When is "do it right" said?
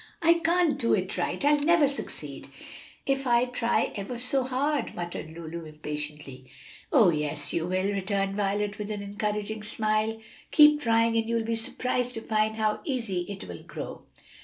0.79-1.45